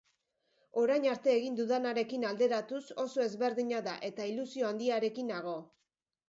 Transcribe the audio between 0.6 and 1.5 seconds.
Orain arte